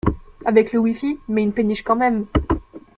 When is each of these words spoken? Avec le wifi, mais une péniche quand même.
Avec 0.45 0.73
le 0.73 0.79
wifi, 0.79 1.19
mais 1.27 1.43
une 1.43 1.53
péniche 1.53 1.83
quand 1.83 1.95
même. 1.95 2.25